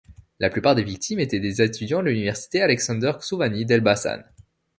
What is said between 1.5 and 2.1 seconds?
étudiants de